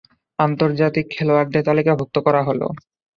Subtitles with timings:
[0.39, 2.61] আন্তর্জাতিক খেলোয়াড়দের তালিকাভুক্ত করা হল।